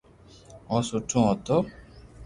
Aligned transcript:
او 0.69 0.77
سٺو 0.87 1.19
ھتو 1.29 1.57